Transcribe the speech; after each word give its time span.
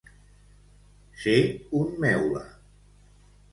Ser 1.25 1.35
un 1.83 1.93
meula. 2.07 2.43